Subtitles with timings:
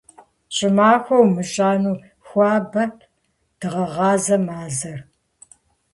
[0.55, 2.95] ЩӀымахуэу умыщӀэну, хуабэт
[3.59, 4.99] дыгъэгъазэ мазэр.